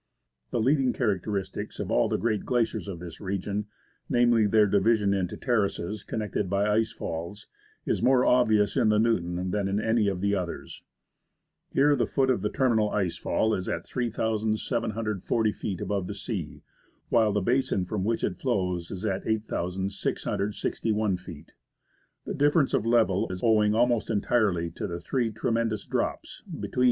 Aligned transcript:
The 0.49 0.59
leading 0.59 0.93
characteristic 0.93 1.77
of 1.77 1.91
all 1.91 2.09
the 2.09 2.17
great 2.17 2.43
glaciers 2.43 2.87
of 2.87 2.97
this 2.97 3.21
region— 3.21 3.67
namely 4.17 4.47
their 4.47 4.65
division 4.65 5.13
into 5.13 5.37
terraces 5.37 6.01
connected 6.01 6.49
by 6.49 6.65
ice 6.71 6.91
falls— 6.91 7.45
is 7.85 8.01
more 8.01 8.25
obvious 8.25 8.75
in 8.75 8.89
the 8.89 8.97
Newton 8.97 9.51
than 9.51 9.67
in 9.67 9.79
any 9.79 10.07
of 10.07 10.19
the 10.19 10.33
others. 10.33 10.81
Here 11.69 11.95
the 11.95 12.07
foot 12.07 12.31
of 12.31 12.41
the 12.41 12.49
terminal 12.49 12.89
ice 12.89 13.15
fall 13.15 13.53
is 13.53 13.69
at 13.69 13.85
3,740 13.85 15.51
feet 15.51 15.79
above 15.81 16.07
the 16.07 16.15
sea, 16.15 16.63
while 17.09 17.31
the 17.31 17.39
basin 17.39 17.85
from 17.85 18.03
which 18.03 18.23
it 18.23 18.39
flows 18.39 18.89
is 18.89 19.05
at 19.05 19.27
8,661 19.27 21.17
feet. 21.17 21.53
The 22.25 22.33
difference 22.33 22.73
of 22.73 22.87
level 22.87 23.27
is 23.29 23.43
owing 23.43 23.75
almost 23.75 24.09
entirely 24.09 24.71
to 24.71 24.87
the 24.87 24.99
three 24.99 25.29
tremendous 25.31 25.85
drops, 25.85 26.39
between 26.41 26.49
which 26.49 26.61
Mount 26.61 26.71
Malaspina. 26.71 26.79